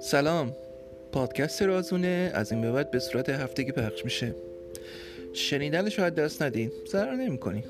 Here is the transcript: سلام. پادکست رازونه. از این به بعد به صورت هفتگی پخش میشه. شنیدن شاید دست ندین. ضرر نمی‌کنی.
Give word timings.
سلام. 0.00 0.56
پادکست 1.12 1.62
رازونه. 1.62 2.30
از 2.34 2.52
این 2.52 2.60
به 2.60 2.72
بعد 2.72 2.90
به 2.90 2.98
صورت 2.98 3.28
هفتگی 3.28 3.72
پخش 3.72 4.04
میشه. 4.04 4.34
شنیدن 5.32 5.88
شاید 5.88 6.14
دست 6.14 6.42
ندین. 6.42 6.72
ضرر 6.90 7.14
نمی‌کنی. 7.14 7.64